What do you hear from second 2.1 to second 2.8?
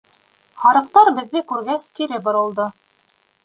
боролдо.